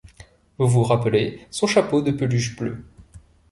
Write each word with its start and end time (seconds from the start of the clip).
Vous 0.57 0.67
vous 0.67 0.81
rappelez 0.81 1.45
son 1.51 1.67
chapeau 1.67 2.01
de 2.01 2.09
peluche 2.09 2.55
bleue. 2.55 2.83